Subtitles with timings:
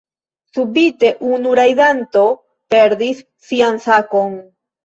[0.53, 2.25] Subite unu rajdanto
[2.75, 4.39] perdis sian sakon.